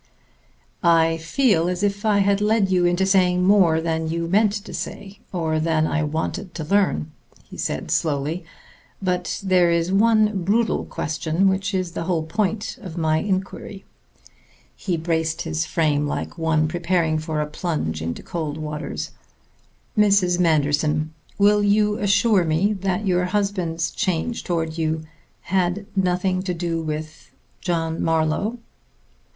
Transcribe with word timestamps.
"I 0.81 1.17
feel 1.17 1.69
as 1.69 1.83
if 1.83 2.05
I 2.05 2.21
had 2.21 2.41
led 2.41 2.71
you 2.71 2.85
into 2.85 3.05
saying 3.05 3.43
more 3.45 3.79
than 3.79 4.09
you 4.09 4.27
meant 4.27 4.51
to 4.53 4.73
say, 4.73 5.19
or 5.31 5.59
than 5.59 5.85
I 5.85 6.01
wanted 6.01 6.55
to 6.55 6.63
learn," 6.63 7.11
he 7.43 7.55
said 7.55 7.91
slowly. 7.91 8.43
"But 8.99 9.39
there 9.43 9.69
is 9.69 9.91
one 9.91 10.43
brutal 10.43 10.85
question 10.85 11.47
which 11.47 11.75
is 11.75 11.91
the 11.91 12.05
whole 12.05 12.23
point 12.23 12.79
of 12.81 12.97
my 12.97 13.17
inquiry." 13.19 13.85
He 14.75 14.97
braced 14.97 15.43
his 15.43 15.67
frame 15.67 16.07
like 16.07 16.35
one 16.35 16.67
preparing 16.67 17.19
for 17.19 17.39
a 17.39 17.45
plunge 17.45 18.01
into 18.01 18.23
cold 18.23 18.57
waters. 18.57 19.11
"Mrs. 19.95 20.39
Manderson, 20.39 21.13
will 21.37 21.61
you 21.61 21.97
assure 21.99 22.43
me 22.43 22.73
that 22.73 23.05
your 23.05 23.25
husband's 23.25 23.91
change 23.91 24.43
toward 24.43 24.79
you 24.79 25.03
had 25.41 25.85
nothing 25.95 26.41
to 26.41 26.55
do 26.55 26.81
with 26.81 27.29
John 27.61 28.01
Marlowe?" 28.01 28.57